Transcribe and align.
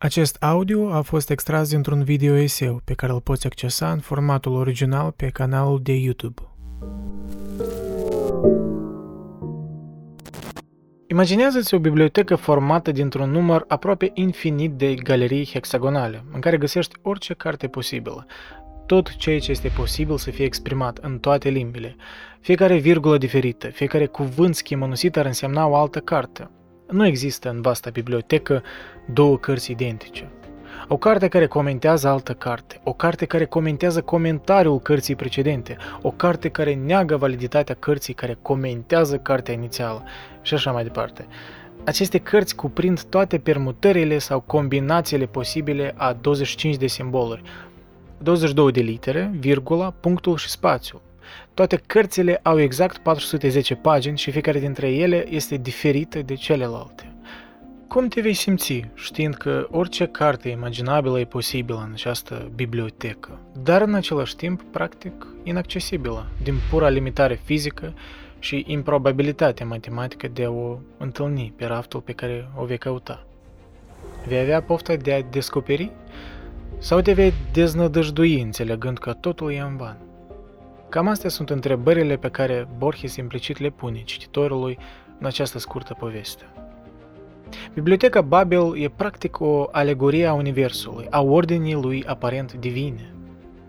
Acest 0.00 0.36
audio 0.40 0.92
a 0.92 1.00
fost 1.00 1.30
extras 1.30 1.68
dintr-un 1.68 2.04
video 2.04 2.34
eseu 2.34 2.80
pe 2.84 2.94
care 2.94 3.12
îl 3.12 3.20
poți 3.20 3.46
accesa 3.46 3.92
în 3.92 3.98
formatul 3.98 4.52
original 4.52 5.10
pe 5.10 5.28
canalul 5.28 5.80
de 5.82 5.92
YouTube. 5.92 6.42
Imaginează-ți 11.06 11.74
o 11.74 11.78
bibliotecă 11.78 12.34
formată 12.34 12.92
dintr-un 12.92 13.30
număr 13.30 13.64
aproape 13.68 14.10
infinit 14.14 14.72
de 14.72 14.94
galerii 14.94 15.50
hexagonale, 15.52 16.24
în 16.32 16.40
care 16.40 16.56
găsești 16.56 16.96
orice 17.02 17.34
carte 17.34 17.68
posibilă, 17.68 18.26
tot 18.86 19.16
ceea 19.16 19.38
ce 19.38 19.50
este 19.50 19.68
posibil 19.68 20.16
să 20.16 20.30
fie 20.30 20.44
exprimat 20.44 20.98
în 20.98 21.18
toate 21.18 21.48
limbile. 21.48 21.96
Fiecare 22.40 22.76
virgulă 22.76 23.18
diferită, 23.18 23.68
fiecare 23.68 24.06
cuvânt 24.06 24.54
schimănusit 24.54 25.16
ar 25.16 25.26
însemna 25.26 25.66
o 25.66 25.76
altă 25.76 25.98
carte– 25.98 26.50
nu 26.90 27.06
există 27.06 27.50
în 27.50 27.60
vasta 27.60 27.90
bibliotecă 27.90 28.62
două 29.12 29.38
cărți 29.38 29.70
identice. 29.70 30.30
O 30.88 30.96
carte 30.96 31.28
care 31.28 31.46
comentează 31.46 32.08
altă 32.08 32.32
carte, 32.32 32.80
o 32.84 32.92
carte 32.92 33.24
care 33.24 33.44
comentează 33.44 34.02
comentariul 34.02 34.80
cărții 34.80 35.16
precedente, 35.16 35.76
o 36.02 36.10
carte 36.10 36.48
care 36.48 36.74
neagă 36.74 37.16
validitatea 37.16 37.74
cărții 37.78 38.14
care 38.14 38.38
comentează 38.42 39.16
cartea 39.16 39.54
inițială 39.54 40.02
și 40.42 40.54
așa 40.54 40.72
mai 40.72 40.82
departe. 40.82 41.26
Aceste 41.84 42.18
cărți 42.18 42.54
cuprind 42.54 43.02
toate 43.02 43.38
permutările 43.38 44.18
sau 44.18 44.40
combinațiile 44.40 45.26
posibile 45.26 45.94
a 45.96 46.12
25 46.12 46.76
de 46.76 46.86
simboluri, 46.86 47.42
22 48.18 48.72
de 48.72 48.80
litere, 48.80 49.30
virgula, 49.38 49.90
punctul 49.90 50.36
și 50.36 50.48
spațiul. 50.48 51.00
Toate 51.58 51.82
cărțile 51.86 52.40
au 52.42 52.60
exact 52.60 52.98
410 52.98 53.74
pagini 53.74 54.18
și 54.18 54.30
fiecare 54.30 54.58
dintre 54.58 54.90
ele 54.90 55.28
este 55.28 55.56
diferită 55.56 56.22
de 56.22 56.34
celelalte. 56.34 57.12
Cum 57.88 58.08
te 58.08 58.20
vei 58.20 58.32
simți 58.32 58.84
știind 58.94 59.34
că 59.34 59.68
orice 59.70 60.06
carte 60.06 60.48
imaginabilă 60.48 61.20
e 61.20 61.24
posibilă 61.24 61.82
în 61.86 61.92
această 61.92 62.50
bibliotecă, 62.54 63.40
dar 63.62 63.82
în 63.82 63.94
același 63.94 64.36
timp, 64.36 64.62
practic, 64.62 65.26
inaccesibilă, 65.42 66.26
din 66.42 66.54
pura 66.70 66.88
limitare 66.88 67.40
fizică 67.44 67.94
și 68.38 68.64
improbabilitatea 68.66 69.66
matematică 69.66 70.28
de 70.28 70.44
a 70.44 70.50
o 70.50 70.78
întâlni 70.98 71.52
pe 71.56 71.64
raftul 71.64 72.00
pe 72.00 72.12
care 72.12 72.48
o 72.56 72.64
vei 72.64 72.78
căuta? 72.78 73.26
Vei 74.26 74.40
avea 74.40 74.62
pofta 74.62 74.94
de 74.94 75.12
a 75.12 75.22
descoperi? 75.22 75.90
Sau 76.78 77.00
te 77.00 77.12
vei 77.12 77.32
deznădăjdui 77.52 78.40
înțelegând 78.40 78.98
că 78.98 79.12
totul 79.12 79.52
e 79.52 79.60
în 79.60 79.76
van? 79.76 80.07
Cam 80.88 81.08
astea 81.08 81.30
sunt 81.30 81.50
întrebările 81.50 82.16
pe 82.16 82.28
care 82.28 82.68
Borges 82.78 83.16
implicit 83.16 83.58
le 83.58 83.70
pune 83.70 84.02
cititorului 84.02 84.78
în 85.18 85.26
această 85.26 85.58
scurtă 85.58 85.94
poveste. 85.98 86.42
Biblioteca 87.74 88.20
Babel 88.20 88.78
e 88.78 88.88
practic 88.88 89.40
o 89.40 89.68
alegorie 89.72 90.26
a 90.26 90.32
Universului, 90.32 91.06
a 91.10 91.22
ordinii 91.22 91.74
lui 91.74 92.04
aparent 92.06 92.52
divine. 92.52 93.12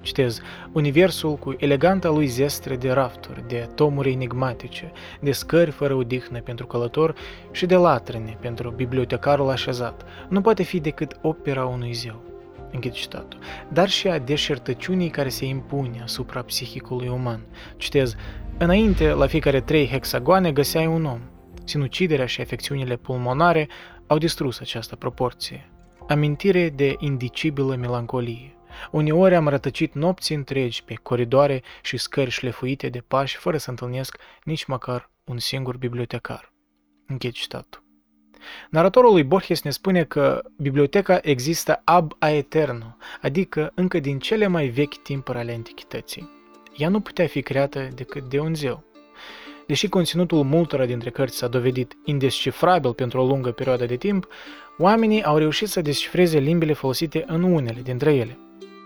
Citez, 0.01 0.41
Universul 0.71 1.35
cu 1.35 1.55
eleganta 1.57 2.09
lui 2.09 2.25
zestre 2.25 2.75
de 2.75 2.91
rafturi, 2.91 3.47
de 3.47 3.69
tomuri 3.75 4.11
enigmatice, 4.11 4.91
de 5.19 5.31
scări 5.31 5.71
fără 5.71 5.93
odihnă 5.93 6.39
pentru 6.41 6.65
călător 6.65 7.15
și 7.51 7.65
de 7.65 7.75
latrine 7.75 8.37
pentru 8.39 8.69
bibliotecarul 8.69 9.49
așezat, 9.49 10.05
nu 10.29 10.41
poate 10.41 10.63
fi 10.63 10.79
decât 10.79 11.17
opera 11.21 11.65
unui 11.65 11.93
zeu 11.93 12.28
închid 12.71 12.91
citatul, 12.91 13.39
dar 13.67 13.89
și 13.89 14.07
a 14.07 14.19
deșertăciunii 14.19 15.09
care 15.09 15.29
se 15.29 15.45
impune 15.45 16.01
asupra 16.01 16.41
psihicului 16.41 17.07
uman. 17.07 17.41
Citez, 17.77 18.15
înainte, 18.57 19.11
la 19.11 19.27
fiecare 19.27 19.61
trei 19.61 19.87
hexagoane 19.87 20.51
găseai 20.51 20.87
un 20.87 21.05
om. 21.05 21.19
Sinuciderea 21.63 22.25
și 22.25 22.41
afecțiunile 22.41 22.95
pulmonare 22.95 23.67
au 24.07 24.17
distrus 24.17 24.59
această 24.59 24.95
proporție. 24.95 25.69
Amintire 26.07 26.69
de 26.69 26.95
indicibilă 26.99 27.75
melancolie. 27.75 28.53
Uneori 28.91 29.35
am 29.35 29.47
rătăcit 29.47 29.93
nopți 29.93 30.33
întregi 30.33 30.83
pe 30.83 30.93
coridoare 30.93 31.61
și 31.81 31.97
scări 31.97 32.29
șlefuite 32.29 32.89
de 32.89 32.99
pași 32.99 33.37
fără 33.37 33.57
să 33.57 33.69
întâlnesc 33.69 34.17
nici 34.43 34.65
măcar 34.65 35.11
un 35.23 35.37
singur 35.37 35.77
bibliotecar. 35.77 36.53
Închid 37.07 37.31
citatul. 37.31 37.88
Naratorul 38.69 39.11
lui 39.11 39.23
Borges 39.23 39.61
ne 39.61 39.69
spune 39.69 40.03
că 40.03 40.41
biblioteca 40.57 41.19
există 41.21 41.81
ab 41.83 42.15
aeterno, 42.19 42.95
adică 43.21 43.71
încă 43.75 43.99
din 43.99 44.19
cele 44.19 44.47
mai 44.47 44.67
vechi 44.67 44.97
timpuri 44.97 45.37
ale 45.37 45.53
antichității. 45.53 46.29
Ea 46.77 46.89
nu 46.89 46.99
putea 46.99 47.27
fi 47.27 47.41
creată 47.41 47.87
decât 47.95 48.29
de 48.29 48.39
un 48.39 48.55
zeu. 48.55 48.83
Deși 49.67 49.87
conținutul 49.87 50.43
multora 50.43 50.85
dintre 50.85 51.09
cărți 51.09 51.37
s-a 51.37 51.47
dovedit 51.47 51.97
indescifrabil 52.05 52.93
pentru 52.93 53.21
o 53.21 53.25
lungă 53.25 53.51
perioadă 53.51 53.85
de 53.85 53.95
timp, 53.95 54.27
oamenii 54.77 55.23
au 55.23 55.37
reușit 55.37 55.67
să 55.67 55.81
descifreze 55.81 56.39
limbile 56.39 56.73
folosite 56.73 57.23
în 57.27 57.43
unele 57.43 57.81
dintre 57.83 58.13
ele. 58.13 58.37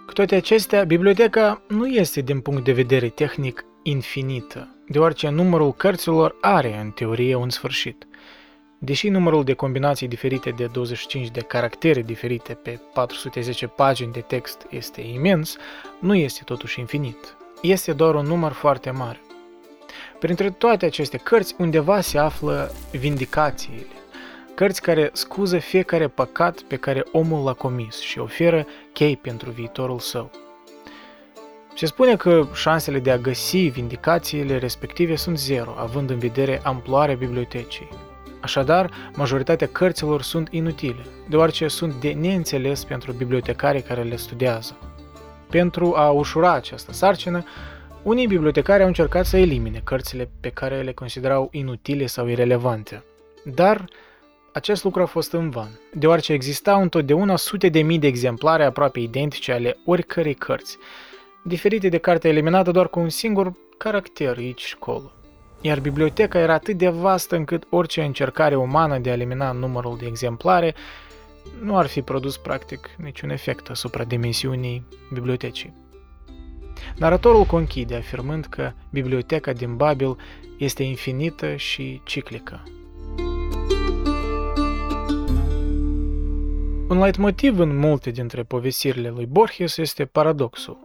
Cu 0.05 0.13
toate 0.13 0.35
acestea, 0.35 0.83
biblioteca 0.83 1.61
nu 1.67 1.87
este 1.87 2.21
din 2.21 2.39
punct 2.39 2.63
de 2.63 2.71
vedere 2.71 3.09
tehnic 3.09 3.65
infinită, 3.83 4.75
deoarece 4.87 5.29
numărul 5.29 5.73
cărților 5.73 6.35
are, 6.41 6.79
în 6.79 6.91
teorie, 6.91 7.35
un 7.35 7.49
sfârșit– 7.49 8.07
Deși 8.85 9.09
numărul 9.09 9.43
de 9.43 9.53
combinații 9.53 10.07
diferite 10.07 10.49
de 10.49 10.65
25 10.65 11.29
de 11.29 11.39
caractere 11.41 12.01
diferite 12.01 12.53
pe 12.53 12.79
410 12.93 13.67
pagini 13.67 14.11
de 14.11 14.19
text 14.19 14.65
este 14.69 15.01
imens, 15.01 15.57
nu 15.99 16.15
este 16.15 16.41
totuși 16.43 16.79
infinit. 16.79 17.35
Este 17.61 17.93
doar 17.93 18.15
un 18.15 18.25
număr 18.25 18.51
foarte 18.51 18.91
mare. 18.91 19.21
Printre 20.19 20.49
toate 20.49 20.85
aceste 20.85 21.17
cărți, 21.17 21.55
undeva 21.57 22.01
se 22.01 22.17
află 22.17 22.71
vindicațiile, 22.91 23.85
cărți 24.53 24.81
care 24.81 25.09
scuză 25.13 25.57
fiecare 25.57 26.07
păcat 26.07 26.61
pe 26.61 26.75
care 26.75 27.03
omul 27.11 27.43
l-a 27.43 27.53
comis 27.53 27.99
și 27.99 28.19
oferă 28.19 28.65
chei 28.93 29.17
pentru 29.17 29.49
viitorul 29.49 29.99
său. 29.99 30.31
Se 31.75 31.85
spune 31.85 32.15
că 32.15 32.47
șansele 32.53 32.99
de 32.99 33.11
a 33.11 33.17
găsi 33.17 33.57
vindicațiile 33.57 34.57
respective 34.57 35.15
sunt 35.15 35.37
zero, 35.37 35.75
având 35.77 36.09
în 36.09 36.19
vedere 36.19 36.61
amploarea 36.63 37.15
bibliotecii. 37.15 38.12
Așadar, 38.43 38.91
majoritatea 39.15 39.67
cărților 39.67 40.21
sunt 40.21 40.47
inutile, 40.51 41.05
deoarece 41.29 41.67
sunt 41.67 41.93
de 41.93 42.11
neînțeles 42.11 42.83
pentru 42.83 43.11
bibliotecarii 43.11 43.81
care 43.81 44.01
le 44.01 44.15
studiază. 44.15 44.77
Pentru 45.49 45.95
a 45.95 46.09
ușura 46.09 46.53
această 46.53 46.93
sarcină, 46.93 47.43
unii 48.01 48.27
bibliotecari 48.27 48.81
au 48.81 48.87
încercat 48.87 49.25
să 49.25 49.37
elimine 49.37 49.81
cărțile 49.83 50.29
pe 50.39 50.49
care 50.49 50.81
le 50.81 50.91
considerau 50.91 51.47
inutile 51.51 52.05
sau 52.05 52.27
irelevante. 52.27 53.03
Dar 53.43 53.85
acest 54.53 54.83
lucru 54.83 55.01
a 55.01 55.05
fost 55.05 55.33
în 55.33 55.49
van, 55.49 55.79
deoarece 55.93 56.33
existau 56.33 56.81
întotdeauna 56.81 57.35
sute 57.35 57.69
de 57.69 57.81
mii 57.81 57.99
de 57.99 58.07
exemplare 58.07 58.63
aproape 58.63 58.99
identice 58.99 59.51
ale 59.51 59.77
oricărei 59.85 60.33
cărți, 60.33 60.77
diferite 61.43 61.89
de 61.89 61.97
cartea 61.97 62.29
eliminată 62.29 62.71
doar 62.71 62.89
cu 62.89 62.99
un 62.99 63.09
singur 63.09 63.53
caracter 63.77 64.37
aici 64.37 64.61
și 64.61 64.75
acolo 64.75 65.11
iar 65.65 65.79
biblioteca 65.79 66.39
era 66.39 66.53
atât 66.53 66.77
de 66.77 66.89
vastă 66.89 67.35
încât 67.35 67.63
orice 67.69 68.03
încercare 68.03 68.55
umană 68.55 68.97
de 68.97 69.09
a 69.09 69.13
elimina 69.13 69.51
numărul 69.51 69.97
de 69.97 70.05
exemplare 70.05 70.75
nu 71.61 71.77
ar 71.77 71.85
fi 71.85 72.01
produs 72.01 72.37
practic 72.37 72.89
niciun 72.97 73.29
efect 73.29 73.69
asupra 73.69 74.03
dimensiunii 74.03 74.85
bibliotecii. 75.13 75.73
Naratorul 76.95 77.43
conchide 77.43 77.95
afirmând 77.95 78.45
că 78.45 78.71
biblioteca 78.89 79.53
din 79.53 79.75
Babil 79.75 80.17
este 80.57 80.83
infinită 80.83 81.55
și 81.55 82.01
ciclică. 82.05 82.63
Un 86.89 86.99
leitmotiv 86.99 87.59
în 87.59 87.77
multe 87.77 88.09
dintre 88.09 88.43
povestirile 88.43 89.09
lui 89.09 89.25
Borges 89.25 89.77
este 89.77 90.05
paradoxul. 90.05 90.77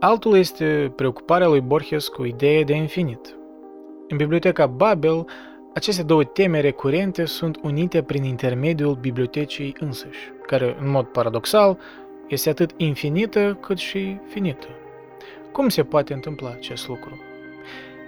Altul 0.00 0.36
este 0.36 0.92
preocuparea 0.96 1.46
lui 1.46 1.60
Borges 1.60 2.08
cu 2.08 2.24
ideea 2.24 2.64
de 2.64 2.74
infinit, 2.74 3.39
în 4.10 4.16
biblioteca 4.16 4.66
Babel, 4.66 5.26
aceste 5.74 6.02
două 6.02 6.24
teme 6.24 6.60
recurente 6.60 7.24
sunt 7.24 7.58
unite 7.62 8.02
prin 8.02 8.24
intermediul 8.24 8.94
bibliotecii 8.94 9.76
însăși, 9.80 10.32
care, 10.46 10.76
în 10.80 10.90
mod 10.90 11.06
paradoxal, 11.06 11.78
este 12.28 12.48
atât 12.48 12.70
infinită 12.76 13.58
cât 13.60 13.78
și 13.78 14.18
finită. 14.28 14.66
Cum 15.52 15.68
se 15.68 15.82
poate 15.82 16.12
întâmpla 16.12 16.50
acest 16.50 16.88
lucru? 16.88 17.20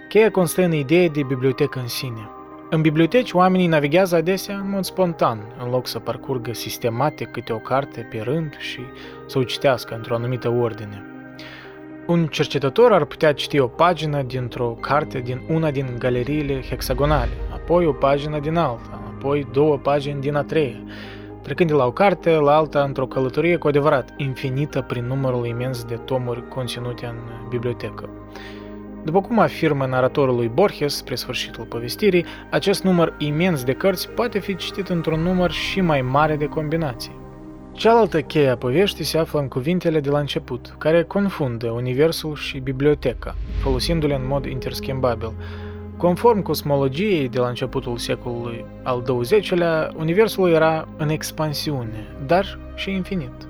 Cheia 0.07 0.31
constă 0.31 0.63
în 0.63 0.73
ideea 0.73 1.07
de 1.07 1.23
bibliotecă 1.23 1.79
în 1.79 1.87
sine. 1.87 2.29
În 2.69 2.81
biblioteci, 2.81 3.33
oamenii 3.33 3.67
navighează 3.67 4.15
adesea 4.15 4.57
în 4.57 4.69
mod 4.69 4.83
spontan, 4.83 5.39
în 5.63 5.69
loc 5.69 5.87
să 5.87 5.99
parcurgă 5.99 6.53
sistematic 6.53 7.31
câte 7.31 7.53
o 7.53 7.57
carte 7.57 8.07
pe 8.09 8.19
rând 8.19 8.57
și 8.57 8.79
să 9.27 9.37
o 9.37 9.43
citească 9.43 9.95
într-o 9.95 10.15
anumită 10.15 10.49
ordine. 10.49 11.12
Un 12.07 12.27
cercetător 12.27 12.93
ar 12.93 13.05
putea 13.05 13.33
citi 13.33 13.59
o 13.59 13.67
pagină 13.67 14.21
dintr-o 14.21 14.77
carte 14.79 15.19
din 15.19 15.41
una 15.49 15.71
din 15.71 15.95
galeriile 15.97 16.61
hexagonale, 16.61 17.31
apoi 17.53 17.85
o 17.85 17.91
pagină 17.91 18.39
din 18.39 18.55
alta, 18.55 19.01
apoi 19.15 19.47
două 19.51 19.77
pagini 19.77 20.21
din 20.21 20.35
a 20.35 20.43
treia, 20.43 20.83
trecând 21.41 21.69
de 21.69 21.75
la 21.75 21.85
o 21.85 21.91
carte 21.91 22.29
la 22.29 22.55
alta 22.55 22.81
într-o 22.81 23.07
călătorie 23.07 23.57
cu 23.57 23.67
adevărat 23.67 24.13
infinită 24.17 24.81
prin 24.81 25.05
numărul 25.05 25.45
imens 25.45 25.83
de 25.83 25.95
tomuri 25.95 26.47
conținute 26.47 27.05
în 27.05 27.15
bibliotecă. 27.49 28.09
După 29.03 29.21
cum 29.21 29.39
afirmă 29.39 29.85
naratorul 29.85 30.35
lui 30.35 30.51
Borges 30.53 30.95
spre 30.95 31.15
sfârșitul 31.15 31.63
povestirii, 31.63 32.25
acest 32.49 32.83
număr 32.83 33.13
imens 33.17 33.63
de 33.63 33.73
cărți 33.73 34.09
poate 34.09 34.39
fi 34.39 34.55
citit 34.55 34.89
într-un 34.89 35.19
număr 35.19 35.51
și 35.51 35.81
mai 35.81 36.01
mare 36.01 36.35
de 36.35 36.45
combinații. 36.45 37.21
Cealaltă 37.73 38.21
cheie 38.21 38.47
a 38.47 38.57
poveștii 38.57 39.03
se 39.03 39.17
află 39.17 39.39
în 39.39 39.47
cuvintele 39.47 39.99
de 39.99 40.09
la 40.09 40.19
început, 40.19 40.75
care 40.77 41.03
confundă 41.03 41.71
universul 41.71 42.35
și 42.35 42.59
biblioteca, 42.59 43.35
folosindu-le 43.61 44.15
în 44.15 44.27
mod 44.27 44.45
interschimbabil. 44.45 45.33
Conform 45.97 46.41
cosmologiei 46.41 47.29
de 47.29 47.39
la 47.39 47.47
începutul 47.47 47.97
secolului 47.97 48.65
al 48.83 49.01
XX-lea, 49.01 49.91
universul 49.95 50.49
era 50.49 50.87
în 50.97 51.09
expansiune, 51.09 52.07
dar 52.25 52.59
și 52.75 52.91
infinit. 52.91 53.47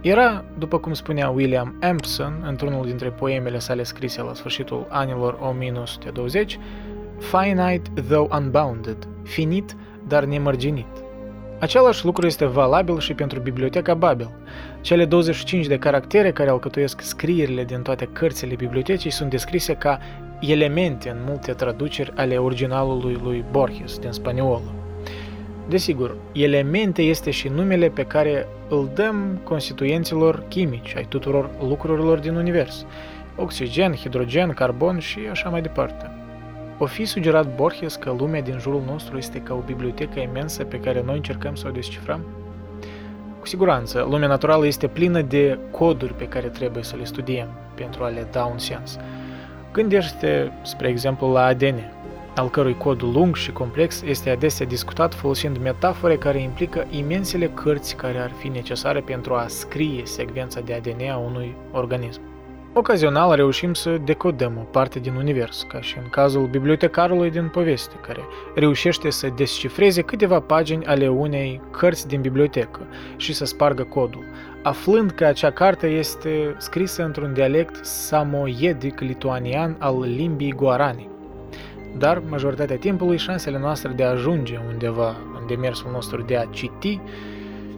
Era, 0.00 0.44
după 0.58 0.78
cum 0.78 0.92
spunea 0.92 1.30
William 1.30 1.78
Ampson 1.82 2.44
într-unul 2.46 2.86
dintre 2.86 3.08
poemele 3.08 3.58
sale 3.58 3.82
scrise 3.82 4.22
la 4.22 4.34
sfârșitul 4.34 4.86
anilor 4.88 5.38
1920, 5.40 6.58
finite 7.18 7.90
though 8.08 8.30
unbounded, 8.32 9.08
finit, 9.22 9.76
dar 10.06 10.24
nemărginit. 10.24 11.07
Același 11.60 12.04
lucru 12.04 12.26
este 12.26 12.46
valabil 12.46 12.98
și 12.98 13.14
pentru 13.14 13.40
Biblioteca 13.40 13.94
Babel. 13.94 14.30
Cele 14.80 15.04
25 15.04 15.66
de 15.66 15.78
caractere 15.78 16.32
care 16.32 16.50
alcătuiesc 16.50 17.00
scrierile 17.00 17.64
din 17.64 17.82
toate 17.82 18.08
cărțile 18.12 18.54
bibliotecii 18.54 19.10
sunt 19.10 19.30
descrise 19.30 19.74
ca 19.74 19.98
elemente 20.40 21.10
în 21.10 21.16
multe 21.26 21.52
traduceri 21.52 22.12
ale 22.16 22.36
originalului 22.36 23.18
lui 23.22 23.44
Borges 23.50 23.98
din 23.98 24.10
spaniolă. 24.10 24.74
Desigur, 25.68 26.16
elemente 26.32 27.02
este 27.02 27.30
și 27.30 27.48
numele 27.48 27.88
pe 27.88 28.02
care 28.02 28.46
îl 28.68 28.90
dăm 28.94 29.40
constituenților 29.44 30.44
chimici 30.48 30.94
ai 30.96 31.06
tuturor 31.08 31.50
lucrurilor 31.60 32.18
din 32.18 32.34
univers. 32.34 32.84
Oxigen, 33.36 33.94
hidrogen, 33.94 34.52
carbon 34.52 34.98
și 34.98 35.18
așa 35.30 35.48
mai 35.48 35.62
departe. 35.62 36.27
O 36.80 36.86
fi 36.86 37.04
sugerat 37.04 37.54
Borges 37.54 37.96
că 37.96 38.14
lumea 38.18 38.42
din 38.42 38.58
jurul 38.58 38.82
nostru 38.86 39.16
este 39.16 39.40
ca 39.40 39.54
o 39.54 39.62
bibliotecă 39.66 40.20
imensă 40.20 40.64
pe 40.64 40.80
care 40.80 41.02
noi 41.02 41.16
încercăm 41.16 41.54
să 41.54 41.66
o 41.68 41.70
descifrăm? 41.70 42.20
Cu 43.40 43.46
siguranță, 43.46 44.06
lumea 44.10 44.28
naturală 44.28 44.66
este 44.66 44.86
plină 44.86 45.20
de 45.20 45.58
coduri 45.70 46.14
pe 46.14 46.28
care 46.28 46.46
trebuie 46.46 46.82
să 46.82 46.96
le 46.96 47.04
studiem 47.04 47.48
pentru 47.74 48.04
a 48.04 48.08
le 48.08 48.26
da 48.30 48.44
un 48.44 48.58
sens. 48.58 48.98
Gândește, 49.72 50.52
spre 50.62 50.88
exemplu, 50.88 51.32
la 51.32 51.44
ADN, 51.44 51.92
al 52.36 52.50
cărui 52.50 52.76
cod 52.76 53.02
lung 53.02 53.36
și 53.36 53.52
complex 53.52 54.02
este 54.02 54.30
adesea 54.30 54.66
discutat 54.66 55.14
folosind 55.14 55.58
metafore 55.58 56.16
care 56.16 56.38
implică 56.38 56.86
imensele 56.90 57.46
cărți 57.46 57.96
care 57.96 58.18
ar 58.18 58.30
fi 58.30 58.48
necesare 58.48 59.00
pentru 59.00 59.34
a 59.34 59.46
scrie 59.46 60.04
secvența 60.04 60.60
de 60.60 60.74
ADN 60.74 61.10
a 61.10 61.16
unui 61.16 61.54
organism. 61.72 62.27
Ocazional 62.78 63.34
reușim 63.34 63.74
să 63.74 63.96
decodăm 64.04 64.56
o 64.58 64.62
parte 64.62 64.98
din 64.98 65.14
univers, 65.14 65.62
ca 65.68 65.80
și 65.80 65.98
în 65.98 66.08
cazul 66.08 66.46
bibliotecarului 66.46 67.30
din 67.30 67.48
poveste, 67.48 67.94
care 68.06 68.20
reușește 68.54 69.10
să 69.10 69.28
descifreze 69.36 70.02
câteva 70.02 70.40
pagini 70.40 70.86
ale 70.86 71.08
unei 71.08 71.60
cărți 71.70 72.08
din 72.08 72.20
bibliotecă 72.20 72.80
și 73.16 73.32
să 73.32 73.44
spargă 73.44 73.82
codul, 73.82 74.24
aflând 74.62 75.10
că 75.10 75.24
acea 75.24 75.50
carte 75.50 75.86
este 75.86 76.54
scrisă 76.58 77.04
într-un 77.04 77.32
dialect 77.32 77.84
samoiedic 77.84 79.00
lituanian 79.00 79.76
al 79.78 80.00
limbii 80.00 80.52
guarani. 80.52 81.08
Dar, 81.96 82.22
majoritatea 82.28 82.76
timpului, 82.76 83.16
șansele 83.16 83.58
noastre 83.58 83.92
de 83.96 84.04
a 84.04 84.10
ajunge 84.10 84.60
undeva 84.68 85.08
în 85.08 85.46
demersul 85.46 85.90
nostru 85.92 86.22
de 86.22 86.36
a 86.36 86.44
citi 86.44 87.00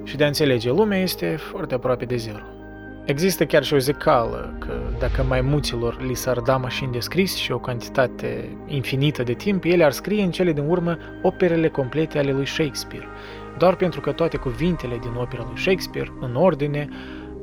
și 0.05 0.17
de 0.17 0.25
a 0.25 0.27
înțelege 0.27 0.71
lumea 0.71 0.99
este 0.99 1.37
foarte 1.37 1.75
aproape 1.75 2.05
de 2.05 2.17
zero. 2.17 2.60
Există 3.11 3.47
chiar 3.47 3.65
și 3.65 3.75
o 3.75 3.79
zicală 3.79 4.57
că 4.59 4.73
dacă 4.99 5.23
maimuților 5.23 6.03
li 6.03 6.15
s-ar 6.15 6.39
da 6.39 6.57
mașini 6.57 6.93
de 6.93 6.99
scris 6.99 7.35
și 7.35 7.53
o 7.53 7.59
cantitate 7.59 8.57
infinită 8.67 9.23
de 9.23 9.33
timp, 9.33 9.65
ele 9.65 9.85
ar 9.85 9.93
scrie 9.93 10.23
în 10.23 10.31
cele 10.31 10.53
din 10.53 10.69
urmă 10.69 10.99
operele 11.23 11.69
complete 11.69 12.19
ale 12.19 12.33
lui 12.33 12.47
Shakespeare, 12.47 13.07
doar 13.59 13.77
pentru 13.77 14.01
că 14.01 14.13
toate 14.13 14.37
cuvintele 14.37 14.99
din 14.99 15.11
opera 15.17 15.45
lui 15.49 15.61
Shakespeare, 15.61 16.13
în 16.21 16.35
ordine, 16.35 16.89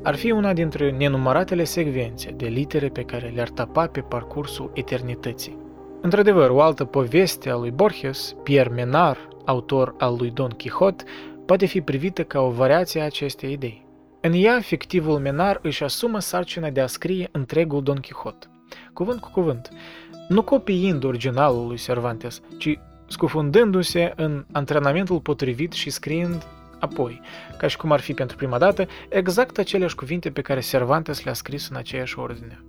ar 0.03 0.15
fi 0.15 0.31
una 0.31 0.53
dintre 0.53 0.91
nenumăratele 0.91 1.63
secvențe 1.63 2.33
de 2.37 2.45
litere 2.45 2.87
pe 2.87 3.03
care 3.03 3.31
le-ar 3.35 3.49
tapa 3.49 3.87
pe 3.87 3.99
parcursul 3.99 4.71
eternității. 4.73 5.57
Într-adevăr, 6.01 6.49
o 6.49 6.61
altă 6.61 6.85
poveste 6.85 7.49
a 7.49 7.55
lui 7.55 7.71
Borges, 7.71 8.35
Pierre 8.43 8.73
Menard, 8.73 9.27
autor 9.45 9.95
al 9.97 10.15
lui 10.17 10.29
Don 10.29 10.49
Quixote, 10.49 11.03
poate 11.45 11.65
fi 11.65 11.81
privită 11.81 12.23
ca 12.23 12.39
o 12.39 12.49
variație 12.49 13.01
a 13.01 13.05
acestei 13.05 13.51
idei. 13.51 13.86
În 14.21 14.33
ea, 14.33 14.59
fictivul 14.59 15.19
Menar 15.19 15.59
își 15.61 15.83
asumă 15.83 16.19
sarcina 16.19 16.69
de 16.69 16.81
a 16.81 16.87
scrie 16.87 17.29
întregul 17.31 17.83
Don 17.83 17.95
Quixote, 17.95 18.47
cuvânt 18.93 19.19
cu 19.19 19.29
cuvânt, 19.31 19.69
nu 20.27 20.41
copiind 20.41 21.03
originalul 21.03 21.67
lui 21.67 21.77
Cervantes, 21.77 22.41
ci 22.57 22.79
scufundându-se 23.07 24.13
în 24.15 24.45
antrenamentul 24.51 25.19
potrivit 25.19 25.71
și 25.71 25.89
scriind 25.89 26.45
apoi, 26.79 27.21
ca 27.57 27.67
și 27.67 27.77
cum 27.77 27.91
ar 27.91 27.99
fi 27.99 28.13
pentru 28.13 28.37
prima 28.37 28.57
dată, 28.57 28.87
exact 29.09 29.57
aceleași 29.57 29.95
cuvinte 29.95 30.29
pe 30.29 30.41
care 30.41 30.59
Cervantes 30.59 31.23
le-a 31.23 31.33
scris 31.33 31.69
în 31.69 31.75
aceeași 31.75 32.19
ordine. 32.19 32.61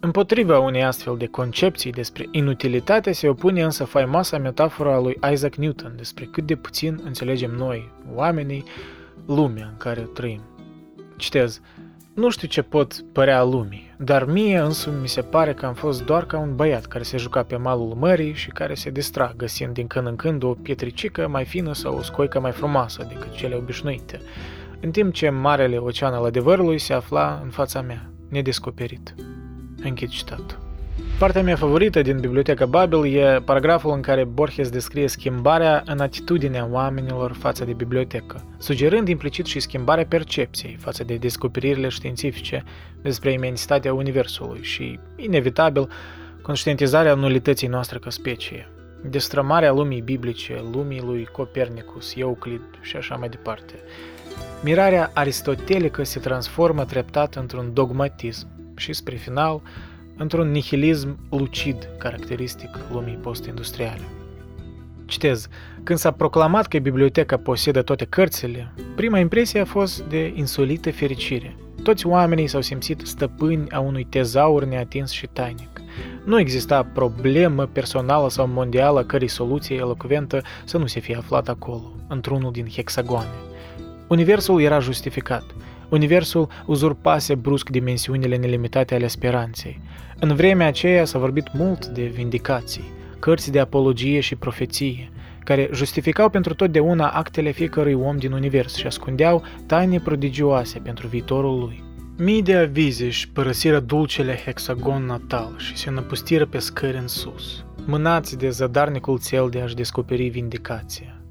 Împotriva 0.00 0.58
unei 0.58 0.84
astfel 0.84 1.16
de 1.16 1.26
concepții 1.26 1.92
despre 1.92 2.28
inutilitate 2.30 3.12
se 3.12 3.28
opune 3.28 3.62
însă 3.62 3.84
faimoasa 3.84 4.38
metafora 4.38 4.94
a 4.94 5.00
lui 5.00 5.18
Isaac 5.32 5.54
Newton 5.54 5.92
despre 5.96 6.24
cât 6.24 6.46
de 6.46 6.56
puțin 6.56 7.00
înțelegem 7.04 7.50
noi, 7.50 7.90
oamenii, 8.14 8.64
lumea 9.26 9.66
în 9.66 9.76
care 9.76 10.00
trăim. 10.00 10.53
Citez. 11.24 11.60
Nu 12.14 12.30
știu 12.30 12.48
ce 12.48 12.62
pot 12.62 13.04
părea 13.12 13.42
lumii, 13.42 13.94
dar 13.98 14.24
mie 14.24 14.58
însumi 14.58 15.00
mi 15.00 15.08
se 15.08 15.22
pare 15.22 15.54
că 15.54 15.66
am 15.66 15.74
fost 15.74 16.04
doar 16.04 16.26
ca 16.26 16.38
un 16.38 16.56
băiat 16.56 16.86
care 16.86 17.02
se 17.02 17.16
juca 17.16 17.42
pe 17.42 17.56
malul 17.56 17.94
mării 17.98 18.34
și 18.34 18.48
care 18.48 18.74
se 18.74 18.90
distra, 18.90 19.32
găsind 19.36 19.74
din 19.74 19.86
când 19.86 20.06
în 20.06 20.16
când 20.16 20.42
o 20.42 20.54
pietricică 20.54 21.28
mai 21.28 21.44
fină 21.44 21.74
sau 21.74 21.96
o 21.96 22.02
scoică 22.02 22.40
mai 22.40 22.52
frumoasă 22.52 23.06
decât 23.08 23.32
cele 23.32 23.54
obișnuite, 23.54 24.20
în 24.80 24.90
timp 24.90 25.12
ce 25.12 25.28
marele 25.28 25.76
ocean 25.76 26.12
al 26.12 26.24
adevărului 26.24 26.78
se 26.78 26.92
afla 26.92 27.40
în 27.42 27.50
fața 27.50 27.80
mea, 27.80 28.10
nedescoperit. 28.28 29.14
Închid 29.82 30.08
citatul. 30.08 30.63
Partea 31.18 31.42
mea 31.42 31.56
favorită 31.56 32.02
din 32.02 32.20
Biblioteca 32.20 32.66
Babel 32.66 33.06
e 33.06 33.40
paragraful 33.44 33.92
în 33.92 34.00
care 34.00 34.24
Borges 34.24 34.70
descrie 34.70 35.08
schimbarea 35.08 35.82
în 35.86 36.00
atitudinea 36.00 36.68
oamenilor 36.70 37.32
față 37.32 37.64
de 37.64 37.72
bibliotecă, 37.72 38.44
sugerând 38.58 39.08
implicit 39.08 39.46
și 39.46 39.60
schimbarea 39.60 40.06
percepției 40.06 40.76
față 40.80 41.04
de 41.04 41.14
descoperirile 41.14 41.88
științifice 41.88 42.64
despre 43.02 43.32
imensitatea 43.32 43.94
Universului 43.94 44.62
și, 44.62 44.98
inevitabil, 45.16 45.88
conștientizarea 46.42 47.14
nulității 47.14 47.68
noastre 47.68 47.98
ca 47.98 48.10
specie, 48.10 48.68
destrămarea 49.02 49.72
lumii 49.72 50.00
biblice, 50.00 50.64
lumii 50.72 51.00
lui 51.00 51.28
Copernicus, 51.32 52.12
Euclid 52.16 52.62
și 52.80 52.96
așa 52.96 53.14
mai 53.14 53.28
departe. 53.28 53.74
Mirarea 54.62 55.10
aristotelică 55.14 56.02
se 56.04 56.20
transformă 56.20 56.84
treptat 56.84 57.34
într-un 57.34 57.70
dogmatism 57.72 58.48
și, 58.76 58.92
spre 58.92 59.14
final, 59.14 59.62
într-un 60.16 60.50
nihilism 60.50 61.18
lucid 61.30 61.88
caracteristic 61.98 62.68
lumii 62.92 63.18
post-industriale. 63.22 64.02
Citez, 65.06 65.48
când 65.82 65.98
s-a 65.98 66.10
proclamat 66.10 66.66
că 66.66 66.78
biblioteca 66.78 67.36
posedă 67.36 67.82
toate 67.82 68.04
cărțile, 68.04 68.72
prima 68.96 69.18
impresie 69.18 69.60
a 69.60 69.64
fost 69.64 70.02
de 70.02 70.32
insolită 70.34 70.90
fericire. 70.90 71.56
Toți 71.82 72.06
oamenii 72.06 72.46
s-au 72.46 72.60
simțit 72.60 73.00
stăpâni 73.04 73.70
a 73.70 73.80
unui 73.80 74.04
tezaur 74.04 74.64
neatins 74.64 75.10
și 75.10 75.26
tainic. 75.26 75.80
Nu 76.24 76.38
exista 76.38 76.82
problemă 76.94 77.66
personală 77.66 78.30
sau 78.30 78.46
mondială 78.46 79.04
cărei 79.04 79.28
soluție 79.28 79.76
elocventă 79.76 80.42
să 80.64 80.78
nu 80.78 80.86
se 80.86 81.00
fie 81.00 81.16
aflat 81.16 81.48
acolo, 81.48 81.92
într-unul 82.08 82.52
din 82.52 82.66
hexagoane. 82.66 83.34
Universul 84.08 84.60
era 84.60 84.78
justificat– 84.78 85.44
Universul 85.88 86.48
uzurpase 86.66 87.34
brusc 87.34 87.68
dimensiunile 87.68 88.36
nelimitate 88.36 88.94
ale 88.94 89.06
speranței. 89.06 89.80
În 90.18 90.34
vremea 90.34 90.66
aceea 90.66 91.04
s-a 91.04 91.18
vorbit 91.18 91.52
mult 91.52 91.86
de 91.86 92.02
vindicații, 92.02 92.92
cărți 93.18 93.50
de 93.50 93.60
apologie 93.60 94.20
și 94.20 94.36
profeție, 94.36 95.10
care 95.44 95.68
justificau 95.72 96.28
pentru 96.28 96.54
totdeauna 96.54 97.08
actele 97.08 97.50
fiecărui 97.50 97.92
om 97.92 98.16
din 98.16 98.32
univers 98.32 98.74
și 98.74 98.86
ascundeau 98.86 99.42
taine 99.66 99.98
prodigioase 99.98 100.78
pentru 100.78 101.06
viitorul 101.06 101.58
lui. 101.58 101.82
Mii 102.18 102.42
de 102.42 102.56
avize 102.56 103.04
își 103.04 103.28
părăsiră 103.28 103.80
dulcele 103.80 104.40
hexagon 104.44 105.04
natal 105.04 105.54
și 105.58 105.76
se 105.76 105.90
năpustiră 105.90 106.46
pe 106.46 106.58
scări 106.58 106.96
în 106.96 107.08
sus, 107.08 107.64
mânați 107.86 108.38
de 108.38 108.50
zadarnicul 108.50 109.20
cel 109.26 109.48
de 109.50 109.60
a-și 109.60 109.74
descoperi 109.74 110.28
vindicația. 110.28 111.23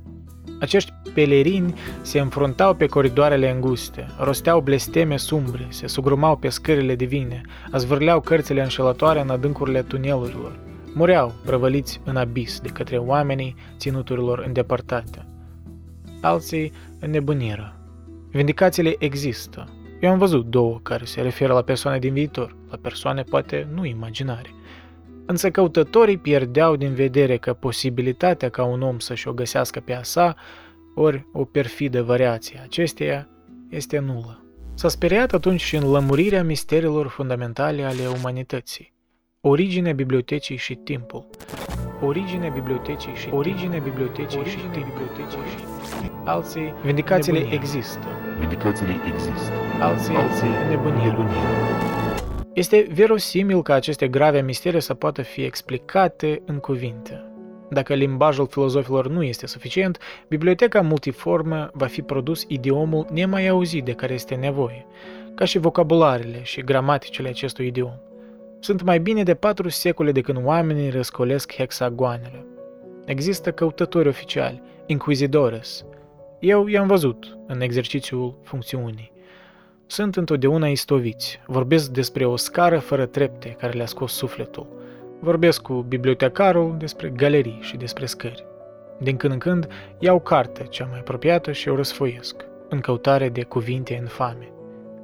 Acești 0.64 0.92
pelerini 1.14 1.74
se 2.02 2.20
înfruntau 2.20 2.74
pe 2.74 2.86
coridoarele 2.86 3.52
înguste, 3.52 4.08
rosteau 4.20 4.62
blesteme 4.62 5.18
sumbre, 5.18 5.66
se 5.70 5.88
sugrumau 5.88 6.36
pe 6.36 6.50
scările 6.50 6.96
divine, 6.96 7.42
azvârleau 7.72 8.22
cărțile 8.22 8.62
înșelătoare 8.62 9.22
în 9.22 9.30
adâncurile 9.30 9.82
tunelurilor, 9.82 10.60
mureau 10.94 11.34
prăvăliți 11.46 12.02
în 12.04 12.16
abis 12.16 12.60
de 12.60 12.70
către 12.70 12.98
oamenii 12.98 13.56
ținuturilor 13.78 14.44
îndepărtate. 14.46 15.26
Alții 16.22 16.72
înnebuniră. 17.00 17.76
Vindicațiile 18.32 18.96
există. 19.00 19.68
Eu 20.02 20.12
am 20.12 20.18
văzut 20.18 20.46
două 20.46 20.80
care 20.84 21.06
se 21.06 21.22
referă 21.22 21.54
la 21.54 21.62
persoane 21.62 22.00
din 22.00 22.14
viitor, 22.14 22.56
la 22.70 22.78
persoane 22.82 23.22
poate 23.22 23.68
nu 23.74 23.86
imaginare. 23.86 24.50
Însă 25.26 25.52
căutătorii 25.52 26.18
pierdeau 26.18 26.76
din 26.76 26.94
vedere 26.94 27.38
că 27.38 27.54
posibilitatea 27.54 28.50
ca 28.50 28.64
un 28.64 28.82
om 28.82 29.00
să-și 29.00 29.28
o 29.28 29.34
găsească 29.34 29.80
pe 29.80 29.94
a 29.94 30.04
sa, 30.04 30.36
ori 30.96 31.28
o 31.34 31.46
perfidă 31.46 32.04
variație 32.04 32.60
acesteia, 32.64 33.28
este 33.70 34.00
nulă. 34.00 34.44
S-a 34.74 34.88
speriat 34.88 35.34
atunci 35.34 35.62
și 35.62 35.76
în 35.76 35.92
lămurirea 35.92 36.44
misterilor 36.44 37.08
fundamentale 37.08 37.84
ale 37.84 38.08
umanității. 38.20 38.94
Originea 39.42 39.94
bibliotecii 39.94 40.56
și 40.56 40.76
timpul. 40.76 41.26
Originea 42.02 42.50
bibliotecii 42.50 43.14
și 43.14 43.30
originea 43.32 43.80
bibliotecii 43.80 44.44
și 44.46 44.58
bibliotecii 44.58 45.40
și 45.58 45.66
alții 46.24 46.74
vindicațiile 46.84 47.38
nebunie. 47.38 47.60
există. 47.60 48.08
Vindicațiile 48.40 48.96
există. 49.14 49.52
Alții, 49.82 50.16
alții 50.16 50.48
nebunie. 50.70 51.06
nebunie. 51.06 51.93
Este 52.54 52.88
verosimil 52.94 53.62
ca 53.62 53.74
aceste 53.74 54.08
grave 54.08 54.42
mistere 54.42 54.80
să 54.80 54.94
poată 54.94 55.22
fi 55.22 55.42
explicate 55.42 56.42
în 56.46 56.58
cuvinte. 56.58 57.26
Dacă 57.70 57.94
limbajul 57.94 58.48
filozofilor 58.48 59.08
nu 59.08 59.24
este 59.24 59.48
suficient, 59.48 59.98
biblioteca 60.28 60.82
multiformă 60.82 61.70
va 61.74 61.86
fi 61.86 62.02
produs 62.02 62.46
idiomul 62.48 63.06
nemai 63.12 63.48
auzit 63.48 63.84
de 63.84 63.92
care 63.92 64.14
este 64.14 64.36
nevoie, 64.36 64.86
ca 65.36 65.46
și 65.46 65.58
vocabularele 65.58 66.44
și 66.44 66.62
gramaticele 66.62 67.30
acestui 67.30 67.68
idiom. 67.68 67.94
Sunt 68.60 68.82
mai 68.82 69.00
bine 69.00 69.24
de 69.24 69.34
patru 69.34 69.70
secole 69.70 70.12
de 70.12 70.22
când 70.22 70.40
oamenii 70.44 70.90
răscolesc 70.90 71.54
hexagoanele. 71.54 72.46
Există 73.06 73.52
căutători 73.52 74.08
oficiali, 74.08 74.62
inquisitores. 74.86 75.86
Eu 76.40 76.68
i-am 76.68 76.88
văzut 76.88 77.38
în 77.48 77.62
exercițiul 77.62 78.40
funcțiunii. 78.44 79.12
Sunt 79.94 80.16
întotdeauna 80.16 80.68
istoviți, 80.68 81.40
vorbesc 81.48 81.92
despre 81.92 82.26
o 82.26 82.36
scară 82.36 82.80
fără 82.80 83.06
trepte 83.06 83.50
care 83.50 83.74
le-a 83.78 83.86
scos 83.86 84.14
sufletul– 84.14 84.68
Vorbesc 85.24 85.62
cu 85.62 85.74
bibliotecarul 85.74 86.76
despre 86.78 87.10
galerii 87.10 87.60
și 87.62 87.78
despre 87.78 88.06
scări. 88.06 88.46
Din 89.00 89.18
când 89.18 89.34
în 89.34 89.40
când 89.40 89.68
iau 90.00 90.20
carte 90.20 90.64
cea 90.64 90.86
mai 90.86 91.00
apropiată 91.00 91.52
și 91.52 91.70
o 91.70 91.76
răsfoiesc, 91.76 92.46
în 92.70 92.80
căutare 92.80 93.30
de 93.30 93.44
cuvinte 93.44 93.94
infame. 93.94 94.52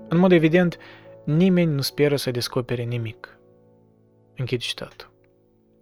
În 0.08 0.18
mod 0.18 0.32
evident, 0.32 0.78
nimeni 1.24 1.74
nu 1.74 1.82
speră 1.82 2.16
să 2.16 2.32
descopere 2.32 2.84
nimic. 2.84 3.40
Închid 4.36 4.60
citatul. 4.60 5.12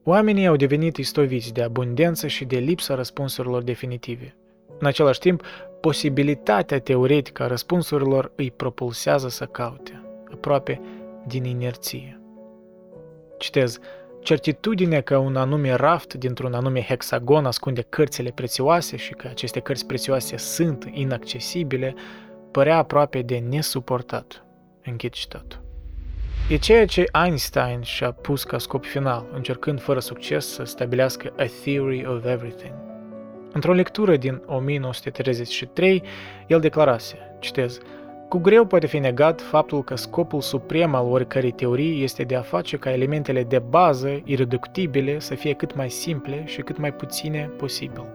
Oamenii 0.04 0.48
au 0.48 0.56
devenit 0.56 0.98
istoviți 0.98 1.54
de 1.54 1.62
abundență 1.62 2.28
și 2.28 2.46
de 2.46 2.58
lipsa 2.58 2.96
răspunsurilor 2.96 3.64
definitive. 3.64 4.36
În 4.80 4.88
același 4.88 5.20
timp, 5.20 5.44
posibilitatea 5.80 6.80
teoretică 6.80 7.44
a 7.44 7.48
răspunsurilor 7.48 8.32
îi 8.36 8.52
propulsează 8.52 9.30
să 9.30 9.46
caute, 9.46 10.04
aproape 10.32 10.82
din 11.28 11.44
inerție. 11.44 12.22
Citez, 13.38 13.80
certitudinea 14.22 15.02
că 15.02 15.18
un 15.18 15.36
anume 15.36 15.74
raft 15.74 16.14
dintr-un 16.14 16.54
anume 16.54 16.82
hexagon 16.82 17.46
ascunde 17.46 17.82
cărțile 17.82 18.32
prețioase 18.32 18.98
și 18.98 19.14
că 19.14 19.28
aceste 19.28 19.60
cărți 19.60 19.86
prețioase 19.86 20.38
sunt 20.38 20.90
inaccesibile, 20.92 21.96
părea 22.52 22.78
aproape 22.78 23.22
de 23.22 23.38
nesuportat. 23.50 24.46
Închid 24.84 25.12
citatul. 25.12 25.66
E 26.50 26.58
ceea 26.58 26.86
ce 26.86 27.04
Einstein 27.26 27.82
și-a 27.82 28.12
pus 28.12 28.44
ca 28.44 28.58
scop 28.58 28.86
final, 28.86 29.26
încercând 29.34 29.82
fără 29.82 30.00
succes 30.00 30.48
să 30.48 30.64
stabilească 30.64 31.34
a 31.38 31.46
theory 31.64 32.06
of 32.06 32.26
everything. 32.26 32.74
Într-o 33.58 33.74
lectură 33.74 34.18
din 34.18 34.42
1933, 34.46 36.04
el 36.48 36.60
declarase, 36.60 37.18
citez, 37.40 37.78
cu 38.30 38.38
greu 38.38 38.66
poate 38.66 38.88
fi 38.88 38.98
negat 38.98 39.42
faptul 39.42 39.84
că 39.84 39.96
scopul 39.96 40.42
suprem 40.42 40.96
al 40.96 41.06
oricărei 41.06 41.52
teorii 41.52 42.04
este 42.04 42.24
de 42.24 42.36
a 42.36 42.42
face 42.42 42.78
ca 42.78 42.92
elementele 42.92 43.44
de 43.44 43.60
bază, 43.60 44.22
ireductibile, 44.24 45.20
să 45.20 45.36
fie 45.36 45.54
cât 45.54 45.76
mai 45.76 45.90
simple 45.90 46.44
și 46.46 46.62
cât 46.62 46.78
mai 46.78 46.94
puține 46.94 47.52
posibil, 47.58 48.06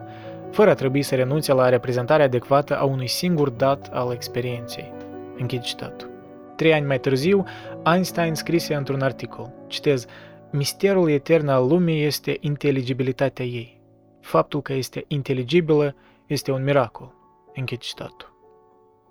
fără 0.50 0.70
a 0.70 0.75
trebui 0.75 1.02
să 1.02 1.14
renunțe 1.14 1.52
la 1.52 1.68
reprezentarea 1.68 2.25
adecvată 2.25 2.78
a 2.78 2.84
unui 2.84 3.08
singur 3.08 3.50
dat 3.50 3.90
al 3.92 4.12
experienței. 4.12 4.92
Închid 5.38 5.61
citatul. 5.61 6.11
Trei 6.56 6.72
ani 6.72 6.87
mai 6.87 7.00
târziu, 7.00 7.44
Einstein 7.92 8.34
scrise 8.34 8.75
într-un 8.75 9.00
articol, 9.00 9.52
citez, 9.66 10.06
Misterul 10.50 11.11
etern 11.11 11.49
al 11.49 11.68
lumii 11.68 12.04
este 12.04 12.37
inteligibilitatea 12.40 13.44
ei. 13.44 13.81
Faptul 14.22 14.62
că 14.62 14.72
este 14.72 15.04
inteligibilă 15.08 15.94
este 16.26 16.52
un 16.52 16.62
miracol. 16.64 17.14
Închid 17.54 17.78
citatul. 17.78 18.30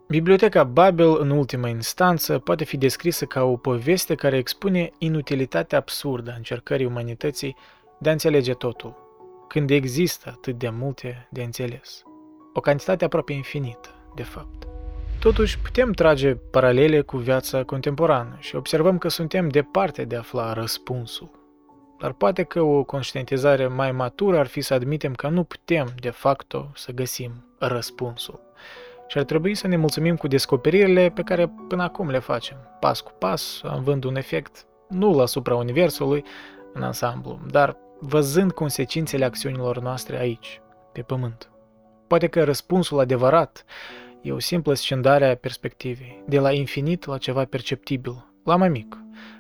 Biblioteca 0.08 0.64
Babel, 0.64 1.18
în 1.20 1.30
ultima 1.30 1.68
instanță, 1.68 2.40
poate 2.40 2.64
fi 2.64 2.78
descrisă 2.78 3.26
ca 3.26 3.44
o 3.44 3.58
poveste 3.58 4.16
care 4.16 4.38
expune 4.38 4.92
inutilitatea 4.98 5.78
absurdă 5.78 6.32
a 6.32 6.36
încercării 6.36 6.86
umanității 6.86 7.56
de 8.00 8.10
a 8.10 8.12
înțelege 8.12 8.54
totul, 8.54 8.96
când 9.48 9.70
există 9.70 10.30
atât 10.30 10.58
de 10.58 10.70
multe 10.70 11.28
de 11.30 11.44
înțeles. 11.44 12.04
O 12.54 12.60
cantitate 12.60 13.06
aproape 13.06 13.34
infinită, 13.34 13.90
de 14.16 14.24
fapt. 14.24 14.68
Totuși, 15.20 15.60
putem 15.60 15.92
trage 15.92 16.36
paralele 16.36 17.02
cu 17.02 17.18
viața 17.18 17.64
contemporană 17.64 18.38
și 18.40 18.56
observăm 18.56 18.98
că 18.98 19.08
suntem 19.08 19.50
departe 19.50 20.04
de 20.04 20.16
a 20.16 20.20
afla 20.20 20.54
răspunsul. 20.54 21.41
Dar 22.02 22.12
poate 22.12 22.44
că 22.44 22.62
o 22.62 22.84
conștientizare 22.84 23.68
mai 23.68 23.92
matură 23.92 24.38
ar 24.38 24.48
fi 24.48 24.62
să 24.62 24.74
admitem 24.74 25.14
că 25.14 25.28
nu 25.28 25.44
putem, 25.44 25.94
de 26.00 26.10
facto, 26.10 26.72
să 26.76 26.92
găsim 26.92 27.32
răspunsul 27.60 28.40
și 29.08 29.18
ar 29.18 29.24
trebui 29.24 29.56
să 29.56 29.68
ne 29.68 29.76
mulțumim 29.76 30.16
cu 30.16 30.28
descoperirile 30.28 31.10
pe 31.10 31.22
care 31.22 31.54
până 31.68 31.84
acum 31.84 32.10
le 32.10 32.20
facem, 32.20 32.58
pas 32.80 33.02
cu 33.02 33.12
pas, 33.20 33.62
având 33.64 34.04
un 34.04 34.16
efect 34.16 34.66
nul 34.90 35.22
asupra 35.22 35.56
Universului 35.56 36.24
în 36.74 36.82
ansamblu, 36.82 37.40
dar 37.52 37.78
văzând 38.00 38.52
consecințele 38.52 39.26
acțiunilor 39.26 39.80
noastre 39.80 40.18
aici, 40.18 40.62
pe 40.92 41.02
pământ. 41.02 41.50
Poate 42.08 42.28
că 42.28 42.44
răspunsul 42.44 43.00
adevărat 43.00 43.66
e 44.22 44.32
o 44.32 44.40
simplă 44.40 44.74
scindare 44.74 45.30
a 45.30 45.36
perspectivei, 45.36 46.24
de 46.28 46.40
la 46.40 46.52
infinit 46.52 47.06
la 47.06 47.18
ceva 47.18 47.46
perceptibil, 47.46 48.26
la 48.44 48.56
mai 48.56 48.70
mic, 48.70 48.98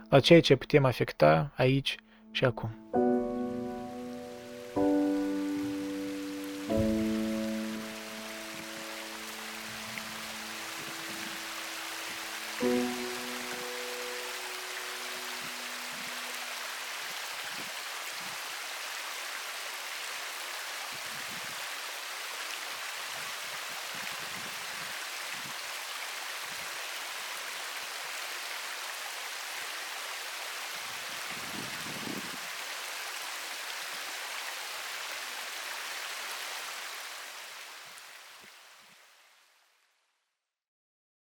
la 0.09 0.19
ceea 0.19 0.41
ce 0.41 0.55
putem 0.55 0.85
afecta 0.85 1.53
aici 1.55 1.97
și 2.31 2.45
acum. 2.45 2.69